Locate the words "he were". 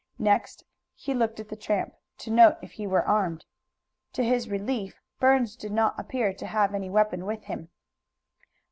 2.71-3.03